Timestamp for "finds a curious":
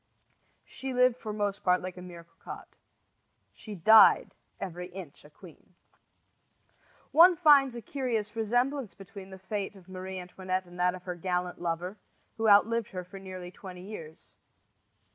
7.35-8.35